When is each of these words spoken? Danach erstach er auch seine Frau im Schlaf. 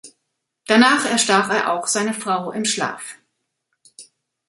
Danach 0.65 1.05
erstach 1.05 1.51
er 1.51 1.71
auch 1.71 1.85
seine 1.85 2.15
Frau 2.15 2.51
im 2.51 2.65
Schlaf. 2.65 3.19